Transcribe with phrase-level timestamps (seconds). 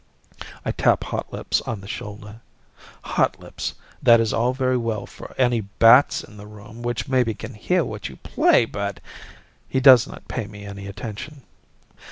[0.65, 2.41] I tap Hotlips on the shoulder.
[3.03, 7.53] "Hotlips, that is all very well for any bats in the room which maybe can
[7.53, 8.99] hear what you play, but"
[9.69, 11.43] He does not pay me any attention.